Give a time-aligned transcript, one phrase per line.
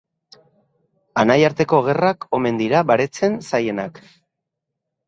[1.25, 4.07] Anaiarteko gerrak omen dira baretzen zailenak.